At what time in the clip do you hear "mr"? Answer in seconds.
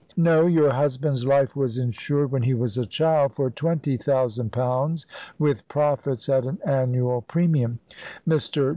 8.27-8.69